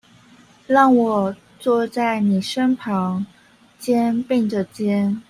[0.65, 3.23] 讓我坐在妳身旁，
[3.77, 5.15] 肩並著肩